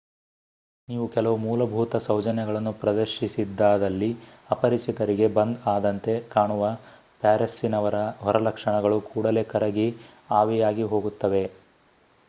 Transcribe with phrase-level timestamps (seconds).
[0.89, 4.09] ನೀವು ಕೆಲವು ಮೂಲಭೂತ ಸೌಜನ್ಯಗಳನ್ನು ಪ್ರದರ್ಶಿಸಿದ್ದಾದಲ್ಲಿ
[4.49, 6.71] ಅಪರಿಚಿತರಿಗೆ ಬಂದ್ ಆದಂತೆ ಕಾಣುವ
[7.21, 9.87] ಪ್ಯಾರಿಸ್ಸಿನವರ ಹೊರಲಕ್ಷಣಗಳು ಕೂಡಲೇ ಕರಗಿ
[10.39, 11.45] ಆವಿಯಾಗಿ ಹೋಗುತ್ತವೆ